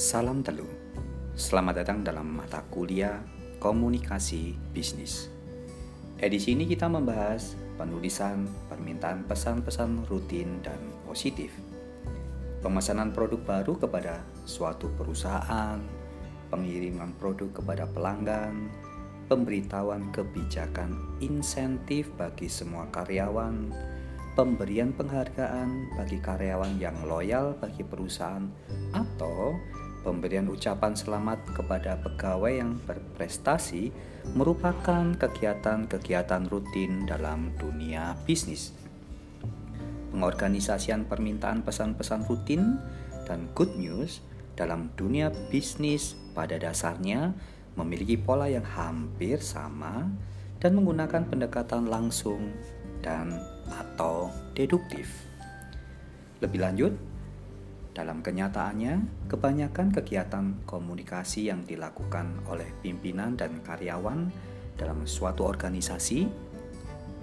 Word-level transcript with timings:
Salam 0.00 0.40
Telu. 0.40 0.64
Selamat 1.36 1.84
datang 1.84 2.00
dalam 2.00 2.24
mata 2.24 2.64
kuliah 2.72 3.20
Komunikasi 3.60 4.56
Bisnis. 4.72 5.28
Edisi 6.16 6.56
ini 6.56 6.64
kita 6.64 6.88
membahas 6.88 7.52
penulisan 7.76 8.48
permintaan 8.72 9.28
pesan-pesan 9.28 10.08
rutin 10.08 10.64
dan 10.64 10.80
positif. 11.04 11.52
Pemesanan 12.64 13.12
produk 13.12 13.44
baru 13.44 13.76
kepada 13.76 14.24
suatu 14.48 14.88
perusahaan, 14.96 15.76
pengiriman 16.48 17.12
produk 17.20 17.60
kepada 17.60 17.84
pelanggan, 17.84 18.72
pemberitahuan 19.28 20.08
kebijakan 20.16 20.96
insentif 21.20 22.08
bagi 22.16 22.48
semua 22.48 22.88
karyawan, 22.88 23.68
pemberian 24.32 24.96
penghargaan 24.96 25.92
bagi 26.00 26.16
karyawan 26.24 26.80
yang 26.80 26.96
loyal 27.04 27.52
bagi 27.60 27.84
perusahaan, 27.84 28.48
atau 28.96 29.60
pemberian 30.00 30.48
ucapan 30.48 30.96
selamat 30.96 31.52
kepada 31.52 32.00
pegawai 32.00 32.52
yang 32.52 32.80
berprestasi 32.88 33.92
merupakan 34.32 35.12
kegiatan-kegiatan 35.16 36.48
rutin 36.48 37.04
dalam 37.04 37.52
dunia 37.56 38.16
bisnis. 38.24 38.72
Pengorganisasian 40.10 41.06
permintaan 41.06 41.62
pesan-pesan 41.62 42.26
rutin 42.26 42.80
dan 43.28 43.46
good 43.54 43.70
news 43.78 44.24
dalam 44.58 44.90
dunia 44.98 45.30
bisnis 45.48 46.18
pada 46.34 46.58
dasarnya 46.58 47.32
memiliki 47.78 48.18
pola 48.18 48.50
yang 48.50 48.66
hampir 48.66 49.38
sama 49.40 50.10
dan 50.60 50.76
menggunakan 50.76 51.24
pendekatan 51.24 51.88
langsung 51.88 52.52
dan 53.00 53.32
atau 53.72 54.28
deduktif. 54.52 55.08
Lebih 56.44 56.60
lanjut, 56.60 56.92
dalam 57.90 58.22
kenyataannya, 58.22 59.26
kebanyakan 59.26 59.90
kegiatan 59.90 60.62
komunikasi 60.62 61.50
yang 61.50 61.66
dilakukan 61.66 62.38
oleh 62.46 62.70
pimpinan 62.86 63.34
dan 63.34 63.58
karyawan 63.66 64.30
dalam 64.78 65.02
suatu 65.04 65.42
organisasi, 65.42 66.30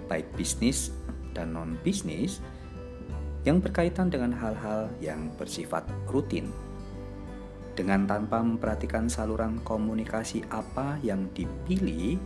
baik 0.06 0.28
bisnis 0.36 0.92
dan 1.32 1.56
non-bisnis, 1.56 2.44
yang 3.48 3.64
berkaitan 3.64 4.12
dengan 4.12 4.36
hal-hal 4.36 4.92
yang 5.00 5.32
bersifat 5.40 5.88
rutin. 6.12 6.52
Dengan 7.72 8.04
tanpa 8.04 8.44
memperhatikan 8.44 9.08
saluran 9.08 9.62
komunikasi 9.64 10.44
apa 10.52 11.00
yang 11.00 11.30
dipilih, 11.32 12.20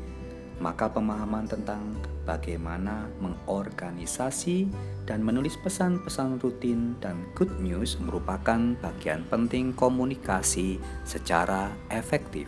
maka 0.58 0.90
pemahaman 0.90 1.46
tentang 1.46 1.94
bagaimana 2.22 3.10
mengorganisasi 3.18 4.70
dan 5.06 5.22
menulis 5.26 5.58
pesan-pesan 5.60 6.38
rutin 6.38 6.94
dan 7.02 7.26
good 7.34 7.50
news 7.58 7.98
merupakan 7.98 8.74
bagian 8.78 9.26
penting 9.26 9.74
komunikasi 9.74 10.78
secara 11.02 11.74
efektif. 11.90 12.46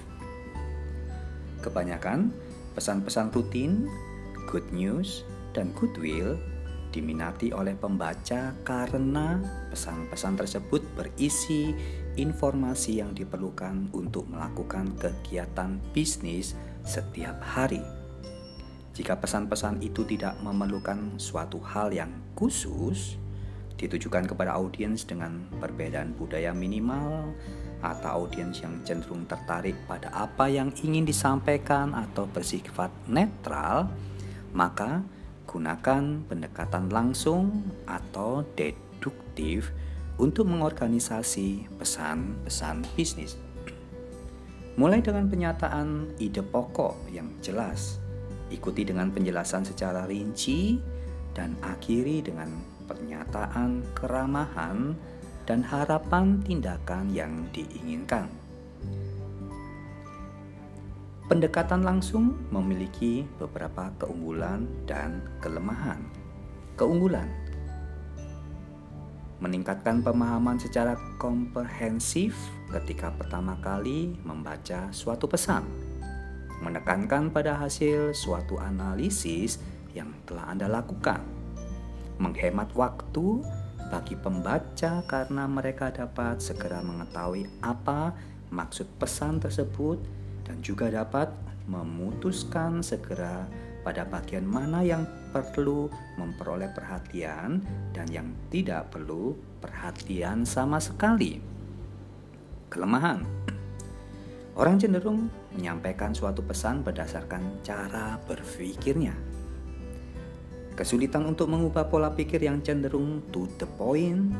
Kebanyakan 1.64 2.30
pesan-pesan 2.76 3.32
rutin, 3.32 3.88
good 4.50 4.66
news, 4.70 5.24
dan 5.54 5.70
goodwill 5.78 6.36
diminati 6.94 7.50
oleh 7.50 7.74
pembaca 7.74 8.54
karena 8.62 9.42
pesan-pesan 9.74 10.38
tersebut 10.38 10.82
berisi 10.94 11.74
informasi 12.14 13.02
yang 13.02 13.10
diperlukan 13.10 13.90
untuk 13.90 14.30
melakukan 14.30 14.94
kegiatan 15.02 15.82
bisnis 15.90 16.54
setiap 16.86 17.34
hari. 17.42 18.03
Jika 18.94 19.18
pesan-pesan 19.18 19.82
itu 19.82 20.06
tidak 20.06 20.38
memerlukan 20.38 21.18
suatu 21.18 21.58
hal 21.58 21.90
yang 21.90 22.14
khusus, 22.38 23.18
ditujukan 23.74 24.30
kepada 24.30 24.54
audiens 24.54 25.02
dengan 25.02 25.50
perbedaan 25.58 26.14
budaya 26.14 26.54
minimal 26.54 27.34
atau 27.82 28.22
audiens 28.22 28.62
yang 28.62 28.78
cenderung 28.86 29.26
tertarik 29.26 29.74
pada 29.90 30.14
apa 30.14 30.46
yang 30.46 30.70
ingin 30.86 31.02
disampaikan 31.02 31.90
atau 31.90 32.30
bersifat 32.30 32.94
netral, 33.10 33.90
maka 34.54 35.02
gunakan 35.50 36.22
pendekatan 36.30 36.86
langsung 36.86 37.66
atau 37.90 38.46
deduktif 38.54 39.74
untuk 40.22 40.46
mengorganisasi 40.46 41.66
pesan-pesan 41.82 42.86
bisnis. 42.94 43.34
Mulai 44.78 45.02
dengan 45.02 45.26
penyataan 45.26 46.14
ide 46.22 46.46
pokok 46.46 47.10
yang 47.10 47.26
jelas 47.42 48.03
Ikuti 48.54 48.86
dengan 48.86 49.10
penjelasan 49.10 49.66
secara 49.66 50.06
rinci 50.06 50.78
dan 51.34 51.58
akhiri 51.58 52.22
dengan 52.22 52.54
pernyataan 52.86 53.82
keramahan 53.98 54.94
dan 55.44 55.60
harapan 55.66 56.38
tindakan 56.46 57.10
yang 57.10 57.50
diinginkan. 57.50 58.30
Pendekatan 61.24 61.82
langsung 61.82 62.36
memiliki 62.54 63.26
beberapa 63.40 63.90
keunggulan 63.98 64.68
dan 64.86 65.24
kelemahan. 65.42 65.98
Keunggulan 66.78 67.26
meningkatkan 69.42 70.00
pemahaman 70.00 70.56
secara 70.56 70.94
komprehensif 71.20 72.36
ketika 72.70 73.12
pertama 73.12 73.58
kali 73.60 74.16
membaca 74.24 74.88
suatu 74.94 75.28
pesan 75.28 75.93
menekankan 76.64 77.28
pada 77.28 77.60
hasil 77.60 78.16
suatu 78.16 78.56
analisis 78.56 79.60
yang 79.92 80.10
telah 80.24 80.48
Anda 80.48 80.66
lakukan, 80.72 81.20
menghemat 82.16 82.72
waktu 82.72 83.44
bagi 83.92 84.16
pembaca 84.16 85.04
karena 85.04 85.44
mereka 85.44 85.92
dapat 85.92 86.40
segera 86.40 86.80
mengetahui 86.80 87.46
apa 87.60 88.16
maksud 88.48 88.88
pesan 88.96 89.38
tersebut 89.44 90.00
dan 90.48 90.58
juga 90.64 90.88
dapat 90.88 91.28
memutuskan 91.68 92.80
segera 92.80 93.44
pada 93.84 94.08
bagian 94.08 94.48
mana 94.48 94.80
yang 94.80 95.04
perlu 95.30 95.92
memperoleh 96.16 96.72
perhatian 96.72 97.60
dan 97.92 98.08
yang 98.08 98.32
tidak 98.48 98.88
perlu 98.88 99.36
perhatian 99.60 100.48
sama 100.48 100.80
sekali. 100.80 101.40
Kelemahan 102.72 103.22
Orang 104.54 104.78
cenderung 104.78 105.26
menyampaikan 105.50 106.14
suatu 106.14 106.38
pesan 106.46 106.86
berdasarkan 106.86 107.58
cara 107.66 108.22
berpikirnya. 108.22 109.10
Kesulitan 110.78 111.26
untuk 111.26 111.50
mengubah 111.50 111.90
pola 111.90 112.14
pikir 112.14 112.38
yang 112.38 112.62
cenderung 112.62 113.18
to 113.34 113.50
the 113.58 113.66
point, 113.66 114.30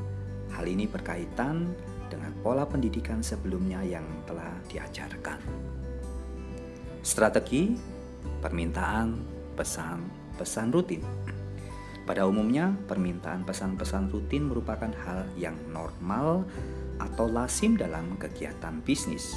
hal 0.54 0.70
ini 0.70 0.86
berkaitan 0.86 1.66
dengan 2.06 2.30
pola 2.46 2.62
pendidikan 2.62 3.26
sebelumnya 3.26 3.82
yang 3.82 4.06
telah 4.22 4.54
diajarkan. 4.70 5.42
Strategi 7.02 7.74
permintaan 8.38 9.18
pesan-pesan 9.58 10.70
rutin. 10.70 11.02
Pada 12.06 12.22
umumnya, 12.30 12.70
permintaan 12.86 13.42
pesan-pesan 13.42 14.14
rutin 14.14 14.46
merupakan 14.46 14.94
hal 14.94 15.26
yang 15.34 15.58
normal 15.74 16.46
atau 17.02 17.26
lazim 17.26 17.74
dalam 17.74 18.14
kegiatan 18.14 18.78
bisnis 18.86 19.34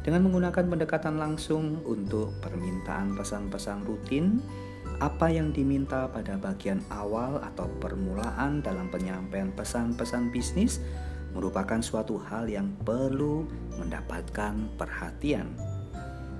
dengan 0.00 0.28
menggunakan 0.28 0.64
pendekatan 0.66 1.20
langsung 1.20 1.84
untuk 1.84 2.32
permintaan 2.40 3.16
pesan-pesan 3.16 3.84
rutin, 3.84 4.40
apa 5.00 5.32
yang 5.32 5.52
diminta 5.52 6.08
pada 6.08 6.36
bagian 6.36 6.84
awal 6.92 7.40
atau 7.40 7.68
permulaan 7.80 8.60
dalam 8.60 8.88
penyampaian 8.92 9.52
pesan-pesan 9.52 10.28
bisnis 10.28 10.80
merupakan 11.32 11.78
suatu 11.80 12.20
hal 12.20 12.50
yang 12.50 12.68
perlu 12.84 13.46
mendapatkan 13.78 14.56
perhatian. 14.76 15.54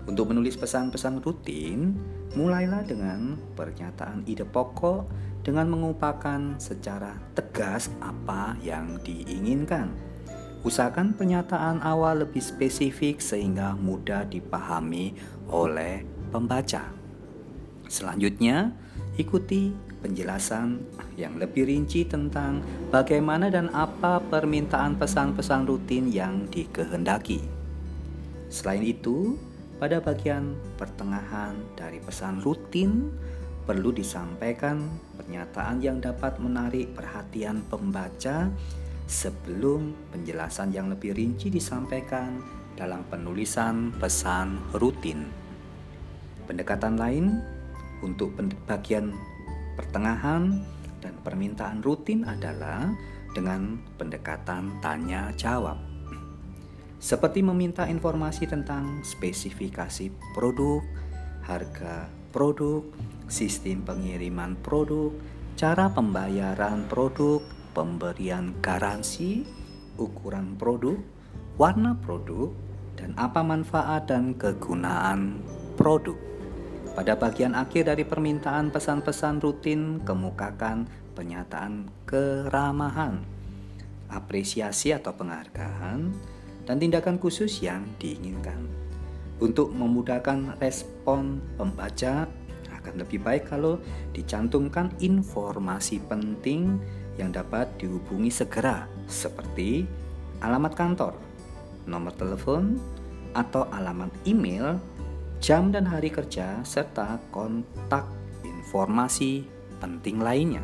Untuk 0.09 0.33
menulis 0.33 0.59
pesan-pesan 0.59 1.23
rutin, 1.23 1.95
mulailah 2.35 2.83
dengan 2.83 3.39
pernyataan 3.55 4.27
ide 4.27 4.43
pokok 4.43 5.07
dengan 5.47 5.71
mengupakan 5.71 6.59
secara 6.59 7.17
tegas 7.33 7.89
apa 8.03 8.59
yang 8.61 8.99
diinginkan. 9.07 10.10
Usahakan 10.61 11.17
pernyataan 11.17 11.81
awal 11.81 12.21
lebih 12.29 12.45
spesifik 12.45 13.17
sehingga 13.17 13.73
mudah 13.81 14.29
dipahami 14.29 15.17
oleh 15.49 16.05
pembaca. 16.29 16.93
Selanjutnya, 17.89 18.77
ikuti 19.17 19.73
penjelasan 20.05 20.85
yang 21.17 21.41
lebih 21.41 21.65
rinci 21.65 22.05
tentang 22.05 22.61
bagaimana 22.93 23.49
dan 23.49 23.73
apa 23.73 24.21
permintaan 24.21 25.01
pesan-pesan 25.01 25.65
rutin 25.65 26.13
yang 26.13 26.45
dikehendaki. 26.53 27.41
Selain 28.53 28.85
itu, 28.85 29.41
pada 29.81 29.97
bagian 29.97 30.61
pertengahan 30.77 31.57
dari 31.73 32.05
pesan 32.05 32.45
rutin 32.45 33.09
perlu 33.65 33.97
disampaikan 33.97 34.85
pernyataan 35.17 35.81
yang 35.81 36.05
dapat 36.05 36.37
menarik 36.37 36.93
perhatian 36.93 37.65
pembaca 37.73 38.53
sebelum 39.11 39.91
penjelasan 40.15 40.71
yang 40.71 40.87
lebih 40.87 41.19
rinci 41.19 41.51
disampaikan 41.51 42.39
dalam 42.79 43.03
penulisan 43.11 43.91
pesan 43.99 44.63
rutin. 44.79 45.27
Pendekatan 46.47 46.95
lain 46.95 47.43
untuk 48.07 48.39
bagian 48.71 49.11
pertengahan 49.75 50.63
dan 51.03 51.15
permintaan 51.27 51.83
rutin 51.83 52.23
adalah 52.23 52.87
dengan 53.35 53.83
pendekatan 53.99 54.79
tanya 54.79 55.35
jawab. 55.35 55.91
seperti 57.01 57.41
meminta 57.41 57.89
informasi 57.89 58.45
tentang 58.45 59.01
spesifikasi 59.01 60.13
produk, 60.37 60.85
harga 61.49 62.13
produk, 62.29 62.85
sistem 63.25 63.81
pengiriman 63.81 64.53
produk, 64.61 65.09
cara 65.57 65.89
pembayaran 65.89 66.85
produk, 66.93 67.41
pemberian 67.73 68.55
garansi, 68.61 69.47
ukuran 69.97 70.55
produk, 70.59 70.99
warna 71.57 71.97
produk, 72.01 72.51
dan 72.99 73.17
apa 73.17 73.41
manfaat 73.41 74.11
dan 74.11 74.37
kegunaan 74.37 75.41
produk. 75.79 76.17
Pada 76.93 77.17
bagian 77.17 77.55
akhir 77.55 77.89
dari 77.89 78.05
permintaan 78.05 78.69
pesan-pesan 78.75 79.41
rutin, 79.41 80.03
kemukakan 80.03 80.91
pernyataan 81.15 81.89
keramahan, 82.05 83.23
apresiasi 84.11 84.93
atau 84.93 85.15
penghargaan, 85.15 86.11
dan 86.67 86.77
tindakan 86.77 87.17
khusus 87.17 87.63
yang 87.63 87.87
diinginkan. 87.97 88.69
Untuk 89.41 89.73
memudahkan 89.73 90.61
respon 90.61 91.41
pembaca, 91.57 92.29
akan 92.81 92.95
lebih 93.05 93.21
baik 93.21 93.53
kalau 93.53 93.77
dicantumkan 94.17 94.89
informasi 95.05 96.01
penting 96.09 96.81
yang 97.19 97.35
dapat 97.35 97.67
dihubungi 97.81 98.31
segera, 98.31 98.87
seperti 99.11 99.89
alamat 100.45 100.73
kantor, 100.77 101.15
nomor 101.89 102.15
telepon, 102.15 102.79
atau 103.35 103.67
alamat 103.71 104.11
email, 104.27 104.79
jam 105.39 105.71
dan 105.71 105.87
hari 105.87 106.11
kerja, 106.11 106.61
serta 106.67 107.19
kontak 107.31 108.07
informasi 108.43 109.47
penting 109.81 110.21
lainnya. 110.21 110.63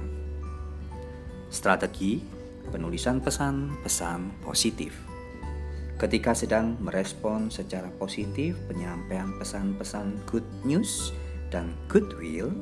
Strategi 1.48 2.20
penulisan 2.68 3.22
pesan-pesan 3.22 4.42
positif. 4.42 4.92
Ketika 5.96 6.36
sedang 6.36 6.76
merespon 6.84 7.48
secara 7.48 7.88
positif 7.96 8.52
penyampaian 8.68 9.32
pesan-pesan 9.40 10.20
good 10.28 10.44
news 10.68 11.16
dan 11.48 11.72
goodwill, 11.88 12.52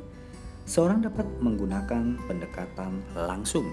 seorang 0.65 1.05
dapat 1.05 1.25
menggunakan 1.41 2.17
pendekatan 2.25 3.01
langsung 3.15 3.65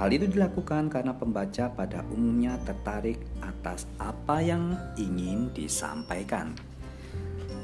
Hal 0.00 0.16
itu 0.16 0.32
dilakukan 0.32 0.88
karena 0.88 1.12
pembaca 1.12 1.68
pada 1.76 2.00
umumnya 2.08 2.56
tertarik 2.64 3.20
atas 3.44 3.84
apa 4.00 4.40
yang 4.40 4.72
ingin 4.96 5.52
disampaikan. 5.52 6.56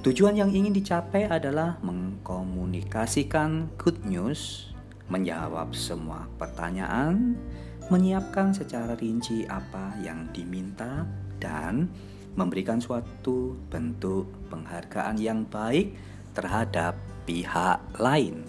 Tujuan 0.05 0.37
yang 0.37 0.53
ingin 0.53 0.77
dicapai 0.77 1.25
adalah 1.25 1.81
mengkomunikasikan 1.81 3.73
good 3.81 4.05
news, 4.05 4.69
menjawab 5.09 5.73
semua 5.73 6.29
pertanyaan, 6.37 7.41
menyiapkan 7.89 8.53
secara 8.53 9.01
rinci 9.01 9.49
apa 9.49 9.97
yang 10.05 10.29
diminta, 10.37 11.09
dan 11.41 11.89
memberikan 12.37 12.85
suatu 12.85 13.57
bentuk 13.73 14.29
penghargaan 14.53 15.17
yang 15.17 15.49
baik 15.49 15.97
terhadap 16.37 17.01
pihak 17.27 17.83
lain. 17.99 18.47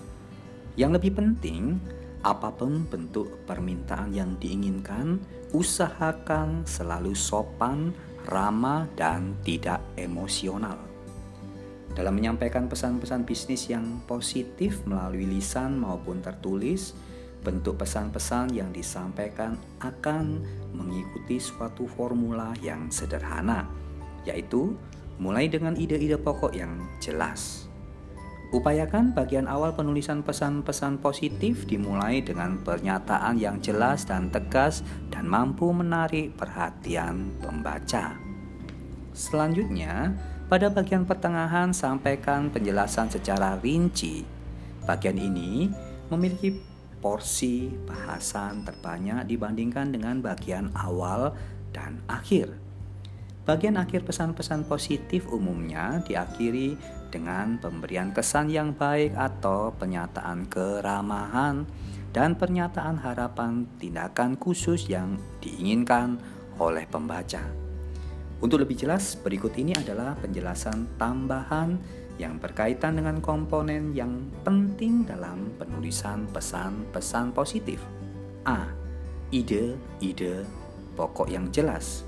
Yang 0.78 1.02
lebih 1.02 1.12
penting, 1.18 1.82
apa 2.22 2.54
pun 2.54 2.86
bentuk 2.86 3.44
permintaan 3.50 4.14
yang 4.14 4.38
diinginkan, 4.38 5.18
usahakan 5.52 6.64
selalu 6.70 7.18
sopan, 7.18 7.92
ramah, 8.30 8.86
dan 8.94 9.34
tidak 9.42 9.82
emosional. 9.98 10.78
Dalam 11.98 12.14
menyampaikan 12.14 12.70
pesan-pesan 12.70 13.26
bisnis 13.26 13.74
yang 13.74 14.06
positif 14.06 14.86
melalui 14.86 15.26
lisan 15.26 15.82
maupun 15.82 16.22
tertulis, 16.22 16.94
bentuk 17.42 17.82
pesan-pesan 17.82 18.54
yang 18.54 18.70
disampaikan 18.70 19.58
akan 19.82 20.46
mengikuti 20.78 21.42
suatu 21.42 21.90
formula 21.90 22.54
yang 22.62 22.94
sederhana, 22.94 23.66
yaitu 24.30 24.78
mulai 25.18 25.50
dengan 25.50 25.74
ide-ide 25.74 26.22
pokok 26.22 26.54
yang 26.54 26.86
jelas 27.02 27.67
Upayakan 28.48 29.12
bagian 29.12 29.44
awal 29.44 29.76
penulisan 29.76 30.24
pesan-pesan 30.24 31.04
positif 31.04 31.68
dimulai 31.68 32.24
dengan 32.24 32.56
pernyataan 32.64 33.36
yang 33.36 33.60
jelas 33.60 34.08
dan 34.08 34.32
tegas 34.32 34.88
dan 35.12 35.28
mampu 35.28 35.68
menarik 35.76 36.32
perhatian 36.40 37.28
pembaca. 37.44 38.16
Selanjutnya, 39.12 40.16
pada 40.48 40.72
bagian 40.72 41.04
pertengahan 41.04 41.76
sampaikan 41.76 42.48
penjelasan 42.48 43.12
secara 43.12 43.60
rinci. 43.60 44.24
Bagian 44.88 45.20
ini 45.20 45.68
memiliki 46.08 46.56
porsi 47.04 47.68
bahasan 47.68 48.64
terbanyak 48.64 49.28
dibandingkan 49.28 49.92
dengan 49.92 50.24
bagian 50.24 50.72
awal 50.72 51.36
dan 51.76 52.00
akhir. 52.08 52.67
Bagian 53.48 53.80
akhir 53.80 54.04
pesan-pesan 54.04 54.68
positif 54.68 55.24
umumnya 55.32 56.04
diakhiri 56.04 56.76
dengan 57.08 57.56
pemberian 57.56 58.12
kesan 58.12 58.52
yang 58.52 58.76
baik 58.76 59.16
atau 59.16 59.72
pernyataan 59.72 60.52
keramahan 60.52 61.64
dan 62.12 62.36
pernyataan 62.36 63.00
harapan 63.00 63.64
tindakan 63.80 64.36
khusus 64.36 64.92
yang 64.92 65.16
diinginkan 65.40 66.20
oleh 66.60 66.84
pembaca. 66.92 67.40
Untuk 68.44 68.68
lebih 68.68 68.84
jelas, 68.84 69.16
berikut 69.16 69.56
ini 69.56 69.72
adalah 69.74 70.14
penjelasan 70.20 71.00
tambahan 71.00 71.80
yang 72.20 72.42
berkaitan 72.42 73.00
dengan 73.00 73.24
komponen 73.24 73.96
yang 73.96 74.28
penting 74.44 75.08
dalam 75.08 75.56
penulisan 75.56 76.28
pesan-pesan 76.36 77.32
positif. 77.32 77.80
A. 78.44 78.68
Ide-ide 79.32 80.44
pokok 81.00 81.30
yang 81.32 81.48
jelas. 81.54 82.07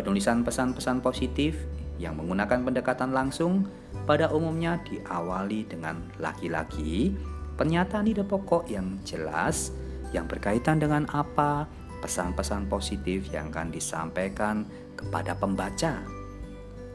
Penulisan 0.00 0.40
pesan-pesan 0.40 1.04
positif 1.04 1.60
yang 2.00 2.16
menggunakan 2.16 2.64
pendekatan 2.64 3.12
langsung 3.12 3.68
pada 4.08 4.32
umumnya 4.32 4.80
diawali 4.88 5.68
dengan 5.68 6.00
laki-laki, 6.16 7.12
pernyataan 7.60 8.08
ide 8.08 8.24
pokok 8.24 8.64
yang 8.72 8.96
jelas 9.04 9.76
yang 10.16 10.24
berkaitan 10.24 10.80
dengan 10.80 11.04
apa 11.12 11.68
pesan-pesan 12.00 12.72
positif 12.72 13.28
yang 13.28 13.52
akan 13.52 13.68
disampaikan 13.68 14.64
kepada 14.96 15.36
pembaca. 15.36 16.00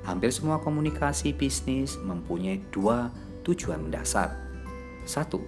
Hampir 0.10 0.34
semua 0.34 0.58
komunikasi 0.58 1.30
bisnis 1.38 2.02
mempunyai 2.02 2.58
dua 2.74 3.14
tujuan 3.46 3.86
mendasar. 3.86 4.34
Satu, 5.06 5.46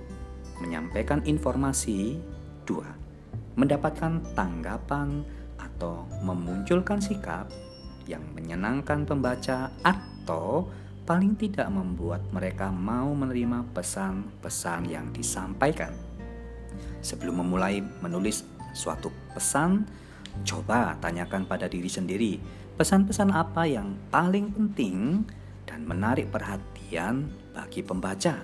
menyampaikan 0.61 1.25
informasi. 1.25 2.21
Dua, 2.69 2.85
mendapatkan 3.57 4.21
tanggapan 4.37 5.25
atau 5.57 6.05
memunculkan 6.23 7.01
sikap 7.01 7.49
yang 8.07 8.23
menyenangkan 8.33 9.03
pembaca 9.03 9.69
atau 9.83 10.69
paling 11.07 11.39
tidak 11.39 11.71
membuat 11.71 12.19
mereka 12.35 12.67
mau 12.71 13.11
menerima 13.15 13.63
pesan-pesan 13.71 14.91
yang 14.91 15.07
disampaikan. 15.15 15.95
Sebelum 16.99 17.43
memulai 17.43 17.79
menulis 18.03 18.43
suatu 18.75 19.07
pesan, 19.31 19.87
coba 20.43 20.99
tanyakan 20.99 21.47
pada 21.47 21.71
diri 21.71 21.87
sendiri 21.87 22.37
pesan-pesan 22.77 23.33
apa 23.33 23.65
yang 23.65 23.97
paling 24.13 24.53
penting 24.53 25.25
dan 25.65 25.81
menarik 25.87 26.29
perhatian 26.29 27.25
bagi 27.55 27.81
pembaca. 27.81 28.37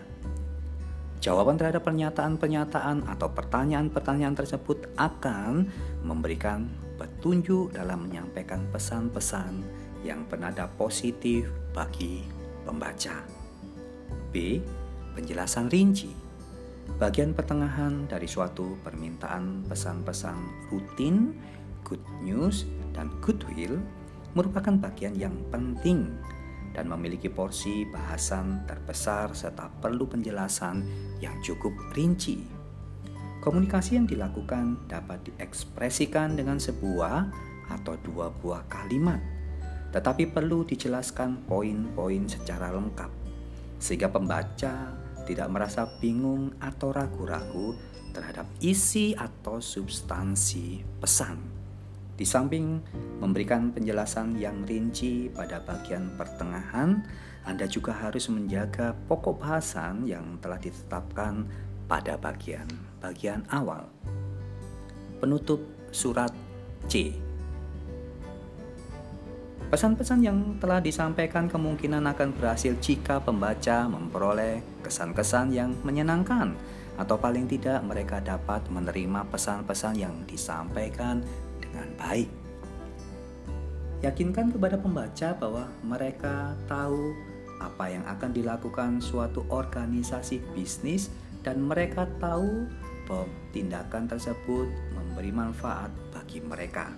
Jawaban 1.24 1.55
terhadap 1.55 1.88
pernyataan-pernyataan 1.88 3.08
atau 3.08 3.32
pertanyaan-pertanyaan 3.32 4.36
tersebut 4.36 4.91
akan 5.00 5.72
memberikan 6.03 6.67
petunjuk 6.98 7.74
dalam 7.74 8.08
menyampaikan 8.10 8.66
pesan-pesan 8.70 9.64
yang 10.04 10.28
bernada 10.28 10.68
positif 10.78 11.48
bagi 11.72 12.24
pembaca. 12.68 13.24
B. 14.34 14.60
Penjelasan 15.14 15.70
rinci. 15.70 16.10
Bagian 17.00 17.32
pertengahan 17.32 18.10
dari 18.12 18.28
suatu 18.28 18.76
permintaan 18.84 19.64
pesan-pesan 19.70 20.70
rutin, 20.74 21.32
good 21.88 22.02
news, 22.20 22.68
dan 22.92 23.08
goodwill 23.24 23.80
merupakan 24.34 24.74
bagian 24.76 25.16
yang 25.16 25.34
penting 25.54 26.10
dan 26.74 26.90
memiliki 26.90 27.30
porsi 27.30 27.86
bahasan 27.86 28.66
terbesar 28.66 29.32
serta 29.38 29.70
perlu 29.70 30.10
penjelasan 30.10 30.82
yang 31.22 31.38
cukup 31.46 31.72
rinci 31.94 32.52
Komunikasi 33.44 34.00
yang 34.00 34.08
dilakukan 34.08 34.88
dapat 34.88 35.28
diekspresikan 35.28 36.40
dengan 36.40 36.64
sebuah 36.64 37.28
atau 37.76 38.00
dua 38.00 38.32
buah 38.32 38.64
kalimat, 38.72 39.20
tetapi 39.92 40.32
perlu 40.32 40.64
dijelaskan 40.64 41.44
poin-poin 41.44 42.24
secara 42.24 42.72
lengkap 42.72 43.12
sehingga 43.84 44.08
pembaca 44.08 44.96
tidak 45.28 45.48
merasa 45.52 45.84
bingung 46.00 46.56
atau 46.64 46.96
ragu-ragu 46.96 47.76
terhadap 48.16 48.48
isi 48.64 49.12
atau 49.12 49.60
substansi 49.60 50.80
pesan. 51.04 51.36
Di 52.16 52.24
samping 52.24 52.80
memberikan 53.20 53.76
penjelasan 53.76 54.40
yang 54.40 54.64
rinci 54.64 55.28
pada 55.28 55.60
bagian 55.60 56.16
pertengahan, 56.16 57.04
Anda 57.44 57.68
juga 57.68 57.92
harus 57.92 58.32
menjaga 58.32 58.96
pokok 59.12 59.44
bahasan 59.44 60.08
yang 60.08 60.40
telah 60.40 60.64
ditetapkan 60.64 61.44
pada 61.94 62.18
bagian 62.18 62.66
bagian 63.06 63.46
awal. 63.54 63.86
Penutup 65.22 65.62
surat 65.94 66.34
C. 66.90 67.14
Pesan-pesan 69.70 70.26
yang 70.26 70.58
telah 70.58 70.82
disampaikan 70.82 71.46
kemungkinan 71.46 72.02
akan 72.10 72.34
berhasil 72.34 72.74
jika 72.82 73.22
pembaca 73.22 73.86
memperoleh 73.86 74.66
kesan-kesan 74.82 75.54
yang 75.54 75.78
menyenangkan 75.86 76.58
atau 76.98 77.14
paling 77.14 77.46
tidak 77.46 77.86
mereka 77.86 78.18
dapat 78.26 78.66
menerima 78.74 79.30
pesan-pesan 79.30 79.94
yang 79.94 80.18
disampaikan 80.26 81.22
dengan 81.62 81.94
baik. 82.02 82.30
Yakinkan 84.02 84.50
kepada 84.50 84.82
pembaca 84.82 85.30
bahwa 85.38 85.70
mereka 85.86 86.58
tahu 86.66 87.14
apa 87.62 87.86
yang 87.86 88.04
akan 88.10 88.34
dilakukan 88.34 88.98
suatu 89.00 89.46
organisasi 89.54 90.42
bisnis 90.58 91.14
dan 91.44 91.60
mereka 91.62 92.08
tahu 92.18 92.66
bahwa 93.04 93.28
tindakan 93.52 94.08
tersebut 94.08 94.68
memberi 94.96 95.30
manfaat 95.30 95.92
bagi 96.16 96.40
mereka. 96.40 96.90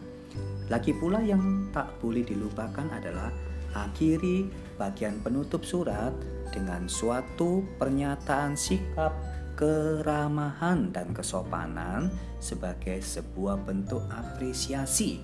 Lagi 0.70 0.94
pula 0.94 1.22
yang 1.22 1.70
tak 1.74 1.98
boleh 2.02 2.22
dilupakan 2.22 2.86
adalah 2.94 3.30
akhiri 3.76 4.48
bagian 4.80 5.20
penutup 5.22 5.66
surat 5.66 6.14
dengan 6.54 6.88
suatu 6.88 7.66
pernyataan 7.82 8.56
sikap 8.56 9.12
keramahan 9.56 10.92
dan 10.92 11.16
kesopanan 11.16 12.12
sebagai 12.44 13.00
sebuah 13.00 13.64
bentuk 13.64 14.04
apresiasi 14.12 15.24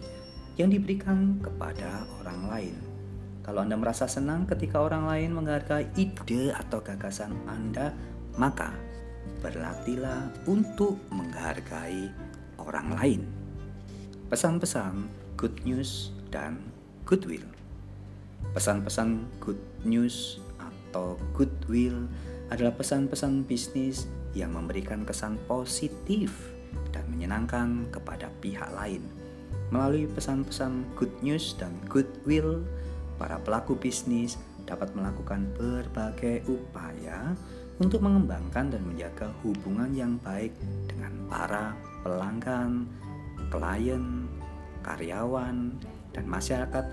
yang 0.56 0.72
diberikan 0.72 1.40
kepada 1.40 2.08
orang 2.24 2.42
lain. 2.48 2.76
Kalau 3.42 3.66
Anda 3.66 3.76
merasa 3.76 4.06
senang 4.06 4.46
ketika 4.46 4.80
orang 4.80 5.10
lain 5.10 5.34
menghargai 5.34 5.90
ide 5.98 6.54
atau 6.54 6.80
gagasan 6.80 7.34
Anda, 7.50 7.92
maka 8.38 8.72
berlatihlah 9.42 10.30
untuk 10.46 11.02
menghargai 11.10 12.10
orang 12.62 12.94
lain. 12.96 13.22
Pesan-pesan 14.30 15.10
good 15.36 15.56
news 15.66 16.14
dan 16.30 16.62
goodwill. 17.04 17.44
Pesan-pesan 18.54 19.28
good 19.42 19.60
news 19.84 20.40
atau 20.62 21.18
goodwill 21.34 22.08
adalah 22.52 22.76
pesan-pesan 22.76 23.48
bisnis 23.48 24.08
yang 24.36 24.56
memberikan 24.56 25.04
kesan 25.08 25.40
positif 25.48 26.32
dan 26.96 27.04
menyenangkan 27.12 27.88
kepada 27.92 28.32
pihak 28.40 28.68
lain. 28.76 29.04
Melalui 29.72 30.08
pesan-pesan 30.08 30.96
good 31.00 31.12
news 31.24 31.56
dan 31.56 31.72
goodwill, 31.88 32.64
para 33.16 33.40
pelaku 33.40 33.76
bisnis 33.80 34.36
dapat 34.68 34.92
melakukan 34.96 35.48
berbagai 35.56 36.44
upaya 36.48 37.36
untuk 37.80 38.04
mengembangkan 38.04 38.74
dan 38.74 38.82
menjaga 38.84 39.32
hubungan 39.46 39.94
yang 39.96 40.20
baik 40.20 40.52
dengan 40.90 41.14
para 41.32 41.78
pelanggan, 42.04 42.90
klien, 43.54 44.28
karyawan, 44.84 45.78
dan 46.12 46.26
masyarakat 46.28 46.86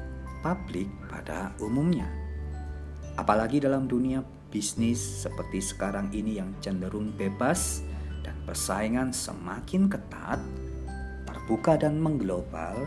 publik 0.44 0.86
pada 1.10 1.50
umumnya. 1.58 2.06
Apalagi 3.18 3.58
dalam 3.58 3.90
dunia 3.90 4.22
bisnis 4.48 5.26
seperti 5.26 5.58
sekarang 5.58 6.08
ini 6.14 6.38
yang 6.38 6.54
cenderung 6.62 7.10
bebas 7.18 7.82
dan 8.22 8.38
persaingan 8.46 9.10
semakin 9.10 9.90
ketat, 9.90 10.38
terbuka 11.26 11.74
dan 11.74 11.98
mengglobal, 11.98 12.86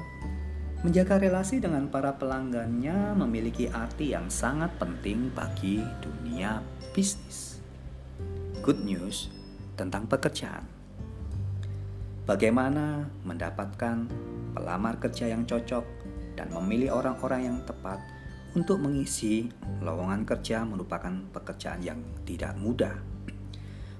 menjaga 0.82 1.22
relasi 1.22 1.62
dengan 1.62 1.92
para 1.92 2.16
pelanggannya 2.18 3.14
memiliki 3.14 3.70
arti 3.70 4.18
yang 4.18 4.32
sangat 4.32 4.74
penting 4.82 5.30
bagi 5.36 5.84
dunia 6.02 6.64
bisnis. 6.96 7.51
Good 8.62 8.86
news 8.86 9.34
tentang 9.74 10.06
pekerjaan. 10.06 10.62
Bagaimana 12.30 13.10
mendapatkan 13.26 14.06
pelamar 14.54 15.02
kerja 15.02 15.34
yang 15.34 15.50
cocok, 15.50 15.82
dan 16.38 16.54
memilih 16.54 16.94
orang-orang 16.94 17.50
yang 17.50 17.58
tepat 17.66 18.00
untuk 18.54 18.78
mengisi 18.84 19.50
lowongan 19.82 20.30
kerja 20.30 20.62
merupakan 20.62 21.12
pekerjaan 21.32 21.82
yang 21.82 22.00
tidak 22.28 22.54
mudah. 22.60 22.94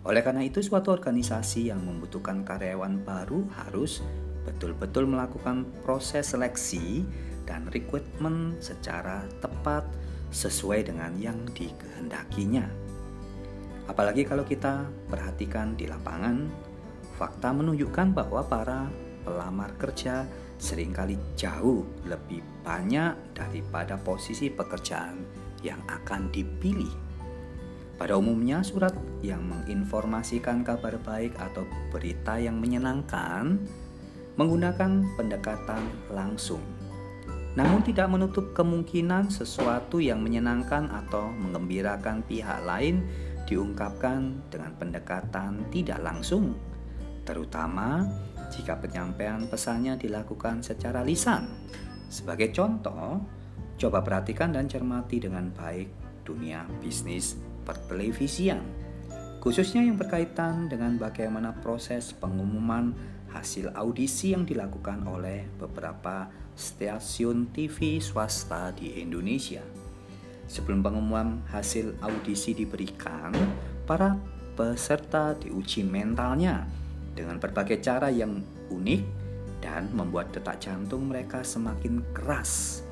Oleh 0.06 0.22
karena 0.22 0.42
itu, 0.46 0.62
suatu 0.62 0.90
organisasi 0.94 1.74
yang 1.74 1.82
membutuhkan 1.82 2.42
karyawan 2.42 3.06
baru 3.06 3.46
harus 3.66 4.02
betul-betul 4.46 5.06
melakukan 5.06 5.66
proses 5.86 6.34
seleksi 6.34 7.06
dan 7.46 7.70
rekrutmen 7.70 8.58
secara 8.58 9.26
tepat 9.42 9.86
sesuai 10.34 10.90
dengan 10.90 11.14
yang 11.22 11.38
dikehendakinya. 11.54 12.91
Apalagi 13.92 14.24
kalau 14.24 14.48
kita 14.48 14.88
perhatikan 15.12 15.76
di 15.76 15.84
lapangan, 15.84 16.48
fakta 17.20 17.52
menunjukkan 17.52 18.16
bahwa 18.16 18.40
para 18.48 18.88
pelamar 19.28 19.76
kerja 19.76 20.24
sering 20.56 20.96
kali 20.96 21.20
jauh 21.36 21.84
lebih 22.08 22.40
banyak 22.64 23.36
daripada 23.36 24.00
posisi 24.00 24.48
pekerjaan 24.48 25.20
yang 25.60 25.84
akan 25.92 26.32
dipilih. 26.32 26.88
Pada 28.00 28.16
umumnya, 28.16 28.64
surat 28.64 28.96
yang 29.20 29.44
menginformasikan 29.44 30.64
kabar 30.64 30.96
baik 31.04 31.36
atau 31.36 31.68
berita 31.92 32.40
yang 32.40 32.64
menyenangkan 32.64 33.60
menggunakan 34.40 35.04
pendekatan 35.20 35.84
langsung, 36.08 36.64
namun 37.60 37.84
tidak 37.84 38.08
menutup 38.08 38.56
kemungkinan 38.56 39.28
sesuatu 39.28 40.00
yang 40.00 40.24
menyenangkan 40.24 40.88
atau 40.88 41.28
mengembirakan 41.36 42.24
pihak 42.24 42.64
lain 42.64 43.04
diungkapkan 43.52 44.48
dengan 44.48 44.72
pendekatan 44.80 45.68
tidak 45.68 46.00
langsung, 46.00 46.56
terutama 47.28 48.08
jika 48.48 48.80
penyampaian 48.80 49.44
pesannya 49.52 50.00
dilakukan 50.00 50.64
secara 50.64 51.04
lisan. 51.04 51.52
Sebagai 52.08 52.56
contoh, 52.56 53.20
coba 53.76 54.00
perhatikan 54.00 54.56
dan 54.56 54.72
cermati 54.72 55.20
dengan 55.20 55.52
baik 55.52 55.92
dunia 56.24 56.64
bisnis 56.80 57.36
pertelevisian, 57.68 58.64
khususnya 59.44 59.84
yang 59.84 60.00
berkaitan 60.00 60.72
dengan 60.72 60.96
bagaimana 60.96 61.52
proses 61.60 62.16
pengumuman 62.16 62.96
hasil 63.32 63.72
audisi 63.76 64.32
yang 64.32 64.48
dilakukan 64.48 65.08
oleh 65.08 65.48
beberapa 65.60 66.28
stasiun 66.56 67.52
TV 67.56 68.00
swasta 68.04 68.76
di 68.76 69.00
Indonesia. 69.00 69.81
Sebelum 70.52 70.84
pengumuman 70.84 71.48
hasil 71.48 71.96
audisi 72.04 72.52
diberikan, 72.52 73.32
para 73.88 74.20
peserta 74.60 75.32
diuji 75.40 75.88
mentalnya 75.88 76.68
dengan 77.16 77.40
berbagai 77.40 77.80
cara 77.80 78.12
yang 78.12 78.44
unik 78.68 79.02
dan 79.64 79.88
membuat 79.96 80.36
detak 80.36 80.60
jantung 80.60 81.08
mereka 81.08 81.40
semakin 81.40 82.04
keras. 82.12 82.84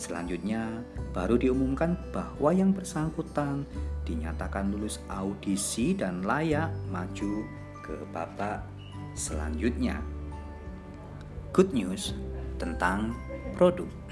Selanjutnya, 0.00 0.80
baru 1.12 1.36
diumumkan 1.36 1.92
bahwa 2.08 2.56
yang 2.56 2.72
bersangkutan 2.72 3.68
dinyatakan 4.08 4.72
lulus 4.72 4.96
audisi 5.12 5.92
dan 5.92 6.24
layak 6.24 6.72
maju 6.88 7.44
ke 7.84 8.00
babak 8.16 8.64
selanjutnya. 9.12 10.00
Good 11.52 11.76
news 11.76 12.16
tentang 12.56 13.12
produk. 13.54 14.03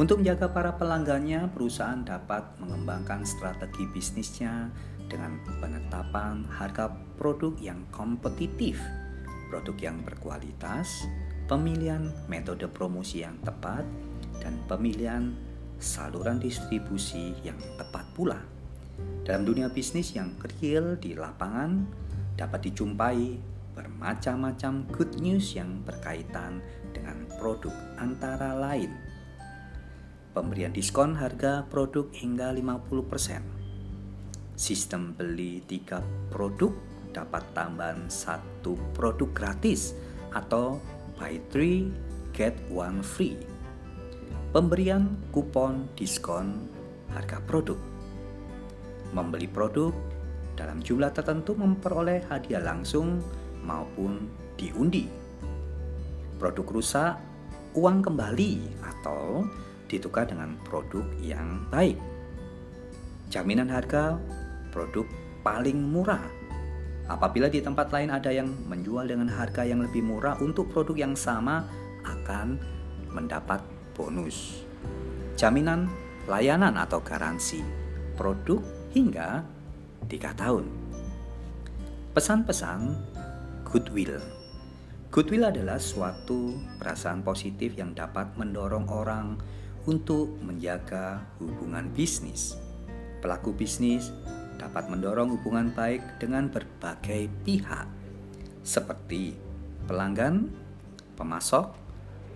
Untuk 0.00 0.24
menjaga 0.24 0.48
para 0.48 0.72
pelanggannya, 0.80 1.52
perusahaan 1.52 2.00
dapat 2.00 2.56
mengembangkan 2.56 3.28
strategi 3.28 3.84
bisnisnya 3.92 4.72
dengan 5.04 5.36
penetapan 5.60 6.48
harga 6.48 6.88
produk 7.20 7.52
yang 7.60 7.84
kompetitif, 7.92 8.80
produk 9.52 9.76
yang 9.92 10.00
berkualitas, 10.00 11.04
pemilihan 11.44 12.08
metode 12.24 12.64
promosi 12.72 13.20
yang 13.20 13.36
tepat, 13.44 13.84
dan 14.40 14.56
pemilihan 14.64 15.36
saluran 15.76 16.40
distribusi 16.40 17.36
yang 17.44 17.60
tepat 17.76 18.08
pula. 18.16 18.40
Dalam 19.28 19.44
dunia 19.44 19.68
bisnis 19.68 20.16
yang 20.16 20.32
real 20.56 20.96
di 20.96 21.12
lapangan 21.12 21.84
dapat 22.40 22.72
dijumpai 22.72 23.36
bermacam-macam 23.76 24.88
good 24.88 25.20
news 25.20 25.52
yang 25.52 25.84
berkaitan 25.84 26.64
dengan 26.96 27.28
produk 27.36 27.72
antara 28.00 28.56
lain 28.56 29.11
pemberian 30.32 30.72
diskon 30.72 31.16
harga 31.20 31.68
produk 31.68 32.08
hingga 32.16 32.56
50%, 32.56 33.62
Sistem 34.52 35.16
beli 35.16 35.64
tiga 35.64 36.04
produk 36.28 36.72
dapat 37.12 37.40
tambahan 37.56 38.08
satu 38.08 38.76
produk 38.92 39.28
gratis 39.32 39.96
atau 40.32 40.76
buy 41.16 41.40
three 41.48 41.88
get 42.36 42.56
one 42.68 43.00
free. 43.00 43.36
Pemberian 44.52 45.16
kupon 45.32 45.88
diskon 45.96 46.68
harga 47.12 47.40
produk. 47.48 47.80
Membeli 49.12 49.48
produk 49.48 49.92
dalam 50.52 50.84
jumlah 50.84 51.12
tertentu 51.16 51.56
memperoleh 51.56 52.24
hadiah 52.28 52.60
langsung 52.60 53.20
maupun 53.64 54.28
diundi. 54.60 55.08
Produk 56.36 56.68
rusak, 56.68 57.16
uang 57.72 58.04
kembali 58.04 58.78
atau 58.84 59.48
ditukar 59.92 60.24
dengan 60.24 60.56
produk 60.64 61.04
yang 61.20 61.68
baik. 61.68 62.00
Jaminan 63.28 63.68
harga 63.68 64.16
produk 64.72 65.04
paling 65.44 65.76
murah. 65.76 66.24
Apabila 67.12 67.52
di 67.52 67.60
tempat 67.60 67.92
lain 67.92 68.08
ada 68.08 68.32
yang 68.32 68.48
menjual 68.72 69.04
dengan 69.04 69.28
harga 69.28 69.68
yang 69.68 69.84
lebih 69.84 70.00
murah 70.00 70.40
untuk 70.40 70.72
produk 70.72 70.96
yang 70.96 71.12
sama 71.12 71.68
akan 72.08 72.56
mendapat 73.12 73.60
bonus. 73.92 74.64
jaminan 75.36 75.90
layanan 76.30 76.76
atau 76.78 77.02
garansi, 77.02 77.64
produk 78.14 78.62
hingga 78.94 79.42
tiga 80.06 80.30
tahun. 80.38 80.70
Pesan-pesan 82.14 82.94
goodwill. 83.66 84.20
Goodwill 85.12 85.48
adalah 85.48 85.80
suatu 85.80 86.56
perasaan 86.78 87.24
positif 87.24 87.74
yang 87.76 87.92
dapat 87.92 88.32
mendorong 88.36 88.86
orang 88.88 89.36
untuk 89.86 90.30
menjaga 90.42 91.22
hubungan 91.42 91.90
bisnis. 91.90 92.54
Pelaku 93.22 93.54
bisnis 93.54 94.10
dapat 94.58 94.86
mendorong 94.86 95.34
hubungan 95.34 95.74
baik 95.74 96.22
dengan 96.22 96.46
berbagai 96.46 97.26
pihak, 97.42 97.86
seperti 98.62 99.34
pelanggan, 99.90 100.50
pemasok, 101.18 101.74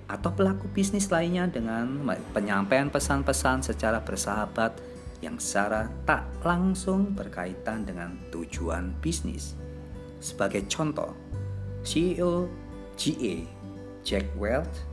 atau 0.06 0.30
pelaku 0.30 0.70
bisnis 0.70 1.10
lainnya 1.10 1.50
dengan 1.50 2.02
penyampaian 2.30 2.86
pesan-pesan 2.90 3.66
secara 3.66 3.98
bersahabat 4.02 4.78
yang 5.18 5.38
secara 5.42 5.90
tak 6.06 6.22
langsung 6.46 7.14
berkaitan 7.14 7.82
dengan 7.82 8.14
tujuan 8.30 8.94
bisnis. 9.02 9.58
Sebagai 10.22 10.66
contoh, 10.70 11.10
CEO 11.82 12.46
GA 12.94 13.34
Jack 14.06 14.26
Welch 14.38 14.86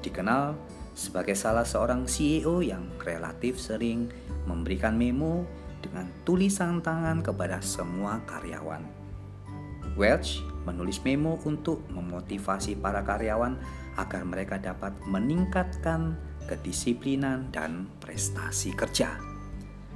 dikenal 0.00 0.54
sebagai 1.00 1.32
salah 1.32 1.64
seorang 1.64 2.04
CEO 2.04 2.60
yang 2.60 2.84
relatif 3.00 3.56
sering 3.56 4.12
memberikan 4.44 5.00
memo 5.00 5.48
dengan 5.80 6.12
tulisan 6.28 6.84
tangan 6.84 7.24
kepada 7.24 7.64
semua 7.64 8.20
karyawan. 8.28 8.84
Welch 9.96 10.44
menulis 10.68 11.00
memo 11.00 11.40
untuk 11.48 11.80
memotivasi 11.88 12.76
para 12.76 13.00
karyawan 13.00 13.56
agar 13.96 14.22
mereka 14.28 14.60
dapat 14.60 14.92
meningkatkan 15.08 16.20
kedisiplinan 16.44 17.48
dan 17.48 17.88
prestasi 18.04 18.76
kerja. 18.76 19.16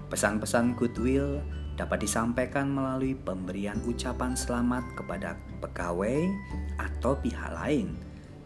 Pesan-pesan 0.08 0.72
goodwill 0.72 1.44
dapat 1.76 2.08
disampaikan 2.08 2.72
melalui 2.72 3.12
pemberian 3.12 3.76
ucapan 3.84 4.32
selamat 4.32 4.84
kepada 4.96 5.36
pegawai 5.60 6.32
atau 6.80 7.12
pihak 7.18 7.50
lain, 7.60 7.92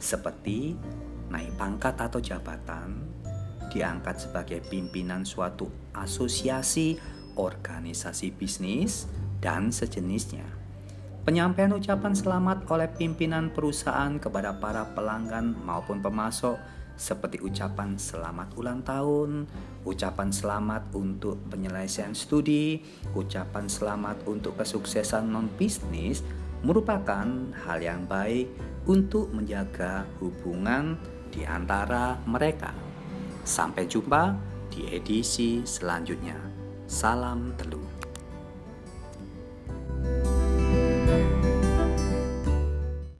seperti 0.00 0.74
naik 1.28 1.54
pangkat 1.56 1.94
atau 1.96 2.18
jabatan, 2.20 3.04
diangkat 3.72 4.28
sebagai 4.28 4.60
pimpinan 4.66 5.22
suatu 5.22 5.68
asosiasi, 5.92 6.96
organisasi 7.36 8.34
bisnis, 8.34 9.06
dan 9.38 9.70
sejenisnya. 9.70 10.44
Penyampaian 11.28 11.76
ucapan 11.76 12.16
selamat 12.16 12.64
oleh 12.72 12.88
pimpinan 12.88 13.52
perusahaan 13.52 14.16
kepada 14.16 14.56
para 14.56 14.88
pelanggan 14.96 15.52
maupun 15.60 16.00
pemasok 16.00 16.56
seperti 16.98 17.38
ucapan 17.44 17.94
selamat 17.94 18.58
ulang 18.58 18.82
tahun, 18.82 19.46
ucapan 19.86 20.34
selamat 20.34 20.90
untuk 20.98 21.38
penyelesaian 21.46 22.16
studi, 22.16 22.82
ucapan 23.14 23.70
selamat 23.70 24.26
untuk 24.26 24.58
kesuksesan 24.58 25.30
non-bisnis 25.30 26.26
merupakan 26.66 27.28
hal 27.54 27.78
yang 27.78 28.02
baik 28.10 28.50
untuk 28.90 29.30
menjaga 29.30 30.10
hubungan 30.18 30.98
di 31.38 31.46
antara 31.46 32.18
mereka. 32.26 32.74
Sampai 33.46 33.86
jumpa 33.86 34.34
di 34.66 34.90
edisi 34.90 35.62
selanjutnya. 35.62 36.34
Salam 36.90 37.54
telu. 37.54 37.97